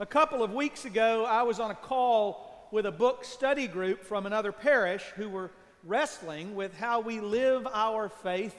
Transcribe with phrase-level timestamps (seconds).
[0.00, 4.02] A couple of weeks ago, I was on a call with a book study group
[4.02, 5.50] from another parish who were
[5.84, 8.56] wrestling with how we live our faith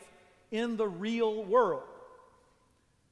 [0.52, 1.82] in the real world.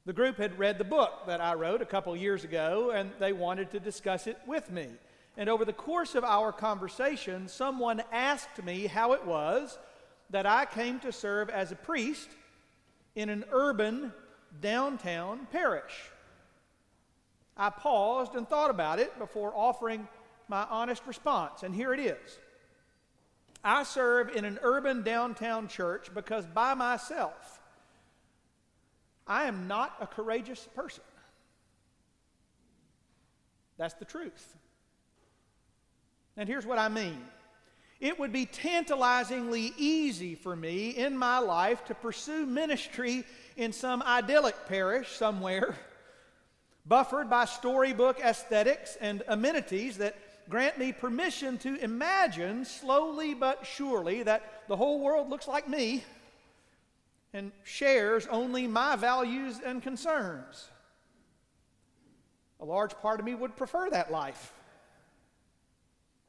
[0.06, 3.32] The group had read the book that I wrote a couple years ago, and they
[3.32, 4.86] wanted to discuss it with me.
[5.36, 9.76] And over the course of our conversation, someone asked me how it was
[10.30, 12.28] that I came to serve as a priest
[13.16, 14.12] in an urban
[14.60, 16.12] downtown parish.
[17.60, 20.08] I paused and thought about it before offering
[20.48, 22.38] my honest response, and here it is.
[23.62, 27.60] I serve in an urban downtown church because by myself,
[29.26, 31.04] I am not a courageous person.
[33.76, 34.56] That's the truth.
[36.38, 37.20] And here's what I mean
[38.00, 43.22] it would be tantalizingly easy for me in my life to pursue ministry
[43.58, 45.76] in some idyllic parish somewhere
[46.86, 50.16] buffered by storybook aesthetics and amenities that
[50.48, 56.04] grant me permission to imagine slowly but surely that the whole world looks like me
[57.32, 60.68] and shares only my values and concerns.
[62.60, 64.52] A large part of me would prefer that life.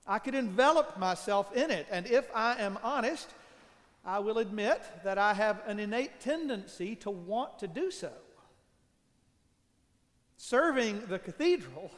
[0.06, 3.28] I could envelop myself in it, and if I am honest,
[4.06, 8.12] I will admit that I have an innate tendency to want to do so
[10.42, 11.92] serving the cathedral,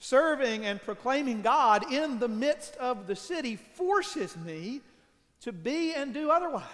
[0.00, 4.80] serving and proclaiming God in the midst of the city forces me
[5.42, 6.64] to be and do otherwise.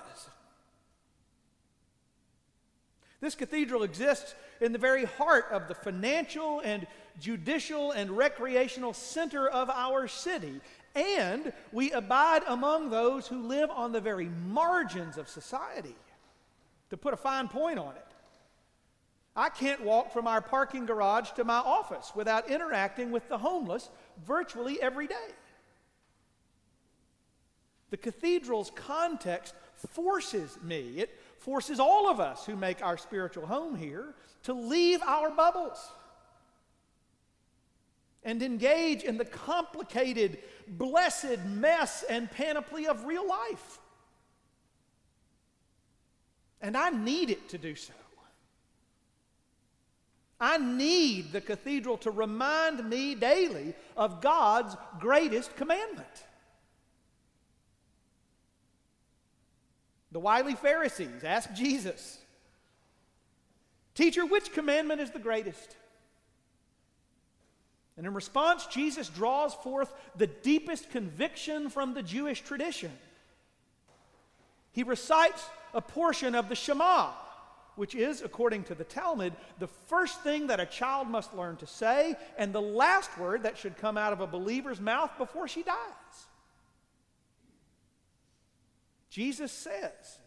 [3.20, 6.86] This cathedral exists in the very heart of the financial and
[7.20, 10.62] judicial and recreational center of our city.
[10.94, 15.94] And we abide among those who live on the very margins of society,
[16.88, 18.05] to put a fine point on it.
[19.36, 23.90] I can't walk from our parking garage to my office without interacting with the homeless
[24.24, 25.28] virtually every day.
[27.90, 29.54] The cathedral's context
[29.92, 35.02] forces me, it forces all of us who make our spiritual home here to leave
[35.02, 35.92] our bubbles
[38.24, 43.78] and engage in the complicated, blessed mess and panoply of real life.
[46.60, 47.92] And I need it to do so.
[50.38, 56.06] I need the cathedral to remind me daily of God's greatest commandment.
[60.12, 62.18] The wily Pharisees asked Jesus,
[63.94, 65.74] Teacher, which commandment is the greatest?
[67.96, 72.92] And in response, Jesus draws forth the deepest conviction from the Jewish tradition.
[74.72, 75.42] He recites
[75.72, 77.12] a portion of the Shema,
[77.76, 81.66] which is, according to the Talmud, the first thing that a child must learn to
[81.66, 85.62] say and the last word that should come out of a believer's mouth before she
[85.62, 85.76] dies.
[89.10, 90.18] Jesus says,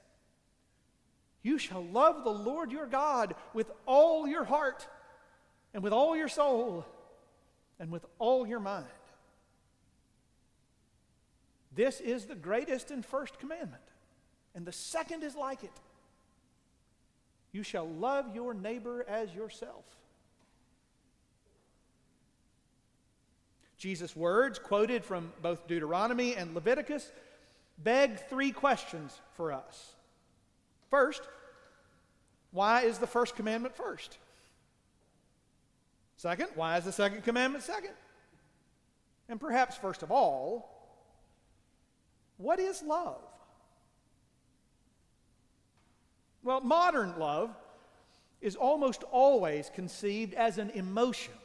[1.41, 4.87] You shall love the Lord your God with all your heart
[5.73, 6.85] and with all your soul
[7.79, 8.85] and with all your mind.
[11.75, 13.83] This is the greatest and first commandment,
[14.53, 15.71] and the second is like it
[17.51, 19.85] you shall love your neighbor as yourself.
[23.77, 27.11] Jesus' words, quoted from both Deuteronomy and Leviticus,
[27.77, 29.93] beg three questions for us.
[30.89, 31.21] First,
[32.51, 34.17] why is the first commandment first?
[36.17, 37.93] Second, why is the second commandment second?
[39.29, 40.69] And perhaps first of all,
[42.37, 43.21] what is love?
[46.49, 47.55] Well, modern love
[48.41, 51.35] is almost always conceived as an emotion.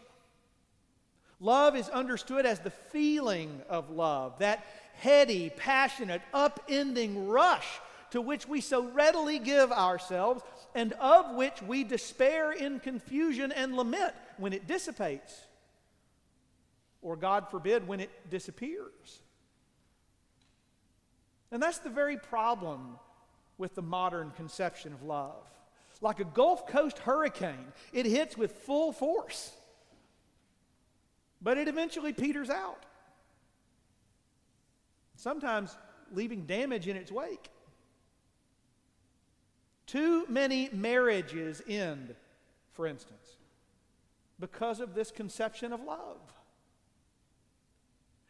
[1.41, 4.65] Love is understood as the feeling of love, that
[4.95, 7.67] heady, passionate, upending rush
[8.13, 10.43] to which we so readily give ourselves
[10.75, 15.39] and of which we despair in confusion and lament when it dissipates,
[17.03, 19.21] or God forbid, when it disappears.
[21.53, 22.99] And that's the very problem
[23.59, 25.49] with the modern conception of love.
[26.01, 29.53] Like a Gulf Coast hurricane, it hits with full force,
[31.41, 32.85] but it eventually peters out,
[35.17, 35.77] sometimes
[36.13, 37.49] leaving damage in its wake.
[39.87, 42.17] Too many marriages end,
[42.73, 43.37] for instance,
[44.41, 46.34] because of this conception of love.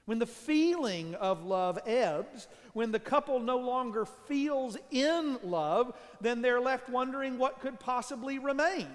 [0.07, 6.43] When the feeling of love ebbs, when the couple no longer feels in love, then
[6.43, 8.89] they're left wondering what could possibly remain.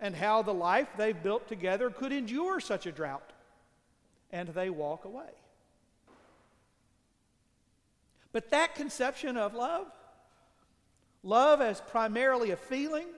[0.00, 3.32] and how the life they've built together could endure such a drought.
[4.30, 5.30] And they walk away.
[8.30, 9.86] But that conception of love,
[11.22, 13.08] love as primarily a feeling,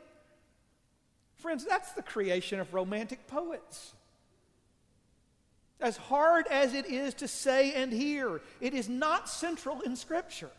[1.37, 3.93] friends, that's the creation of romantic poets.
[5.81, 10.51] As hard as it is to say and hear, it is not central in Scripture.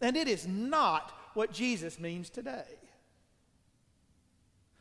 [0.00, 2.64] And it is not what Jesus means today.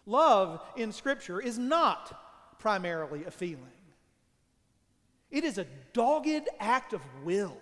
[0.05, 3.59] Love in Scripture is not primarily a feeling,
[5.31, 7.57] it is a dogged act of will.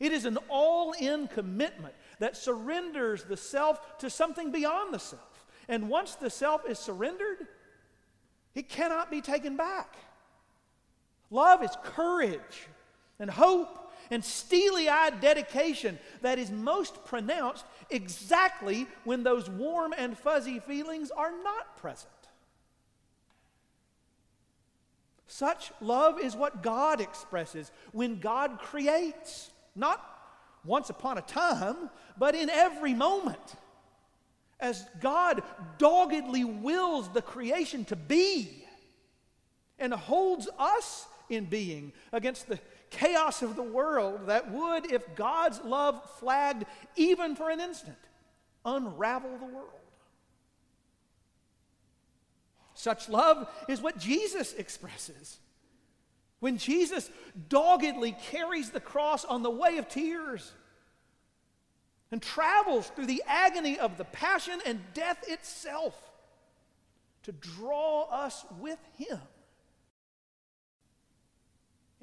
[0.00, 5.46] It is an all in commitment that surrenders the self to something beyond the self.
[5.68, 7.46] And once the self is surrendered,
[8.54, 9.96] it cannot be taken back.
[11.34, 12.68] Love is courage
[13.18, 20.16] and hope and steely eyed dedication that is most pronounced exactly when those warm and
[20.16, 22.08] fuzzy feelings are not present.
[25.26, 30.00] Such love is what God expresses when God creates, not
[30.64, 33.56] once upon a time, but in every moment.
[34.60, 35.42] As God
[35.78, 38.64] doggedly wills the creation to be
[39.80, 42.58] and holds us in being against the
[42.90, 46.64] chaos of the world that would, if God's love flagged
[46.96, 47.96] even for an instant,
[48.64, 49.68] unravel the world.
[52.74, 55.38] Such love is what Jesus expresses.
[56.40, 57.10] When Jesus
[57.48, 60.52] doggedly carries the cross on the way of tears
[62.10, 65.96] and travels through the agony of the passion and death itself
[67.22, 69.18] to draw us with him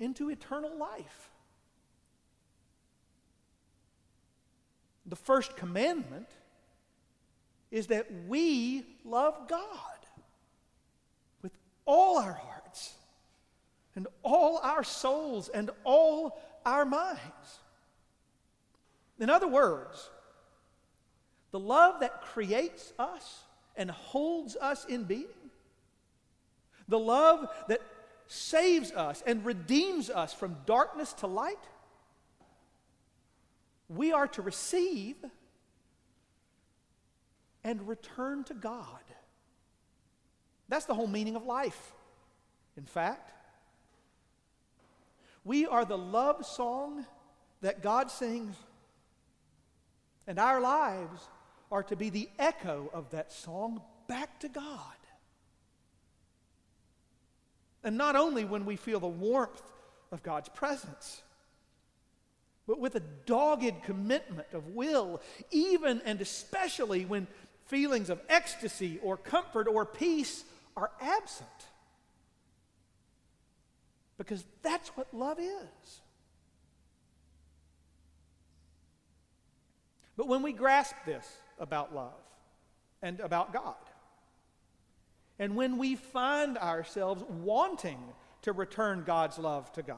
[0.01, 1.29] into eternal life.
[5.05, 6.27] The first commandment
[7.69, 9.69] is that we love God
[11.41, 11.51] with
[11.85, 12.93] all our hearts
[13.95, 17.59] and all our souls and all our minds.
[19.19, 20.09] In other words,
[21.51, 23.43] the love that creates us
[23.75, 25.27] and holds us in being,
[26.87, 27.81] the love that
[28.31, 31.59] saves us and redeems us from darkness to light,
[33.89, 35.17] we are to receive
[37.65, 39.03] and return to God.
[40.69, 41.91] That's the whole meaning of life.
[42.77, 43.33] In fact,
[45.43, 47.05] we are the love song
[47.59, 48.55] that God sings,
[50.25, 51.27] and our lives
[51.69, 55.00] are to be the echo of that song back to God.
[57.83, 59.61] And not only when we feel the warmth
[60.11, 61.21] of God's presence,
[62.67, 67.27] but with a dogged commitment of will, even and especially when
[67.65, 70.43] feelings of ecstasy or comfort or peace
[70.77, 71.49] are absent.
[74.17, 76.01] Because that's what love is.
[80.15, 81.25] But when we grasp this
[81.59, 82.13] about love
[83.01, 83.75] and about God,
[85.41, 87.97] and when we find ourselves wanting
[88.43, 89.97] to return God's love to God.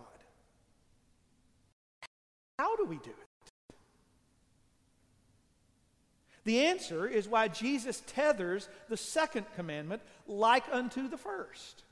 [2.58, 3.76] How do we do it?
[6.46, 11.84] The answer is why Jesus tethers the second commandment like unto the first.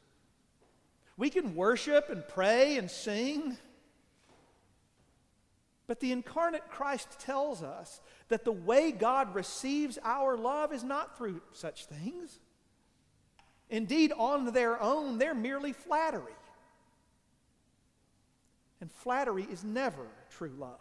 [1.18, 3.58] We can worship and pray and sing,
[5.88, 11.18] but the incarnate Christ tells us that the way God receives our love is not
[11.18, 12.40] through such things.
[13.72, 16.34] Indeed, on their own, they're merely flattery.
[18.82, 20.78] And flattery is never true love.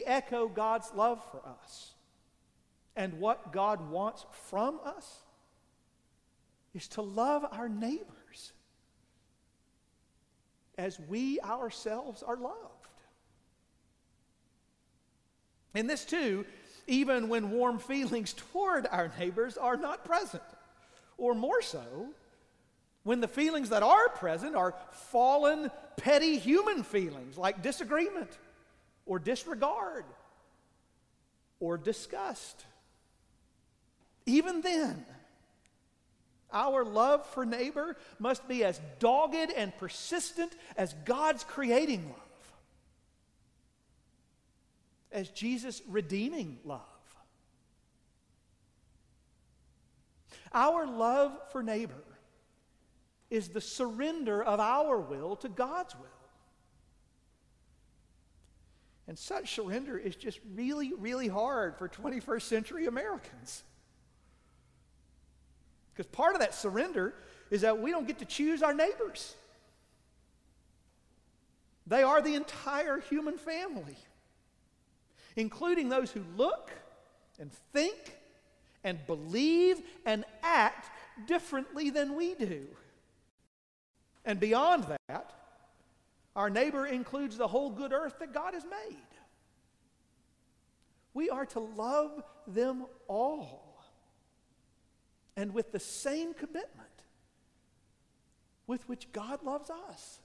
[0.00, 1.94] We echo God's love for us.
[2.96, 5.22] And what God wants from us
[6.74, 8.52] is to love our neighbors
[10.76, 12.58] as we ourselves are loved.
[15.72, 16.44] And this, too,
[16.88, 20.42] even when warm feelings toward our neighbors are not present
[21.18, 22.08] or more so,
[23.02, 28.30] when the feelings that are present are fallen, petty human feelings like disagreement
[29.06, 30.04] or disregard
[31.60, 32.64] or disgust.
[34.26, 35.04] Even then,
[36.52, 42.52] our love for neighbor must be as dogged and persistent as God's creating love,
[45.12, 46.80] as Jesus' redeeming love.
[50.54, 51.94] Our love for neighbor
[53.28, 56.06] is the surrender of our will to God's will.
[59.08, 63.64] And such surrender is just really, really hard for 21st century Americans.
[65.92, 67.14] Because part of that surrender
[67.50, 69.34] is that we don't get to choose our neighbors.
[71.86, 73.96] They are the entire human family,
[75.36, 76.70] including those who look
[77.38, 78.16] and think
[78.84, 80.90] and believe and act
[81.26, 82.66] differently than we do.
[84.24, 85.32] And beyond that,
[86.36, 88.96] our neighbor includes the whole good earth that God has made.
[91.14, 93.84] We are to love them all
[95.36, 96.70] and with the same commitment
[98.66, 100.20] with which God loves us.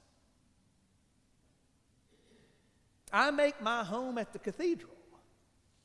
[3.11, 4.93] I make my home at the cathedral,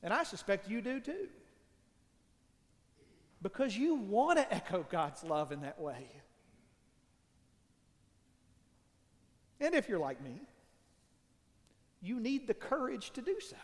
[0.02, 1.28] and I suspect you do too.
[3.44, 6.08] Because you want to echo God's love in that way.
[9.60, 10.40] And if you're like me,
[12.00, 13.56] you need the courage to do so.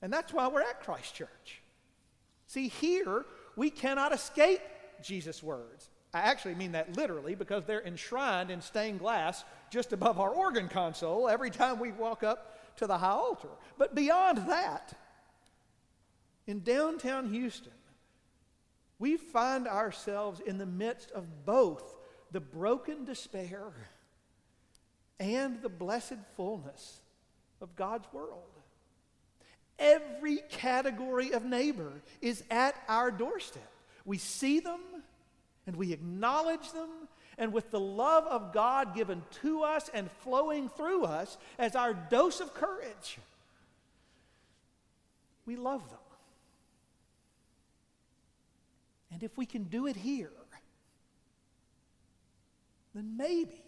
[0.00, 1.60] And that's why we're at Christ Church.
[2.46, 4.62] See, here we cannot escape
[5.02, 5.90] Jesus' words.
[6.14, 10.68] I actually mean that literally because they're enshrined in stained glass just above our organ
[10.68, 13.50] console every time we walk up to the high altar.
[13.76, 14.94] But beyond that,
[16.46, 17.72] in downtown Houston,
[18.98, 21.96] we find ourselves in the midst of both
[22.32, 23.72] the broken despair
[25.18, 27.00] and the blessed fullness
[27.60, 28.42] of God's world.
[29.78, 33.70] Every category of neighbor is at our doorstep.
[34.04, 34.80] We see them
[35.66, 36.88] and we acknowledge them,
[37.38, 41.94] and with the love of God given to us and flowing through us as our
[41.94, 43.18] dose of courage,
[45.46, 45.99] we love them.
[49.12, 50.32] And if we can do it here,
[52.94, 53.62] then maybe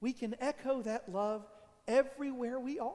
[0.00, 1.46] we can echo that love
[1.86, 2.92] everywhere we are.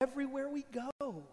[0.00, 1.24] Everywhere we go.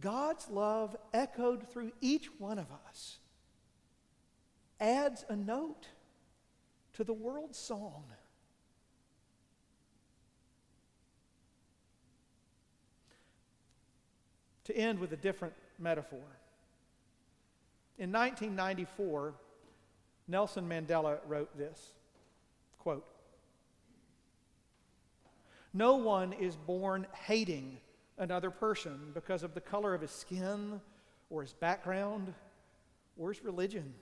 [0.00, 3.18] God's love echoed through each one of us
[4.80, 5.88] adds a note
[6.94, 8.04] to the world's song.
[14.64, 16.22] To end with a different metaphor.
[17.98, 19.34] In 1994,
[20.26, 21.92] Nelson Mandela wrote this
[22.78, 23.06] quote,
[25.72, 27.78] No one is born hating
[28.18, 30.80] another person because of the color of his skin
[31.30, 32.32] or his background
[33.16, 33.94] or his religion.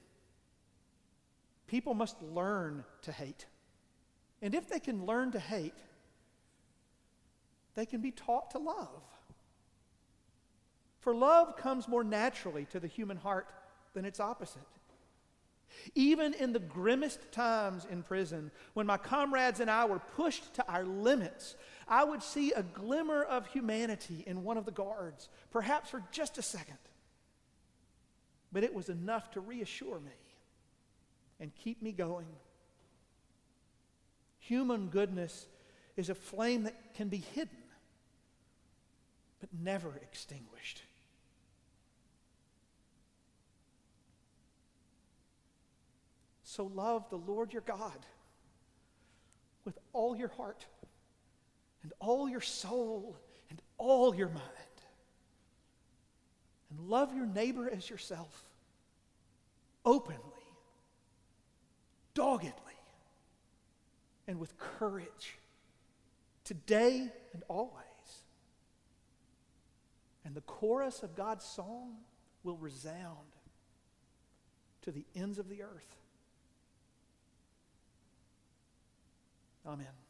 [1.66, 3.46] People must learn to hate.
[4.42, 5.78] And if they can learn to hate,
[7.74, 9.02] they can be taught to love.
[11.02, 13.48] For love comes more naturally to the human heart
[13.92, 14.62] than its opposite.
[15.94, 20.68] Even in the grimmest times in prison, when my comrades and I were pushed to
[20.68, 21.56] our limits,
[21.88, 26.38] I would see a glimmer of humanity in one of the guards, perhaps for just
[26.38, 26.78] a second.
[28.52, 30.12] But it was enough to reassure me
[31.40, 32.28] and keep me going.
[34.38, 35.46] Human goodness
[35.96, 37.56] is a flame that can be hidden,
[39.40, 40.82] but never extinguished.
[46.52, 48.04] So love the Lord your God
[49.64, 50.66] with all your heart
[51.82, 53.16] and all your soul
[53.48, 54.42] and all your mind.
[56.68, 58.44] And love your neighbor as yourself
[59.86, 60.20] openly,
[62.12, 62.52] doggedly,
[64.28, 65.38] and with courage
[66.44, 67.72] today and always.
[70.26, 71.94] And the chorus of God's song
[72.44, 73.16] will resound
[74.82, 75.96] to the ends of the earth.
[79.64, 80.01] Amen.